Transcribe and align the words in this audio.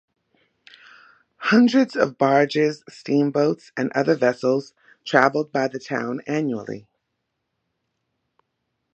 Hundreds 1.37 1.95
of 1.95 2.17
barges, 2.17 2.83
steamboats, 2.89 3.71
and 3.77 3.91
other 3.93 4.15
vessels 4.15 4.73
traveled 5.05 5.51
by 5.51 5.67
the 5.67 5.77
town 5.77 6.21
annually. 6.25 6.87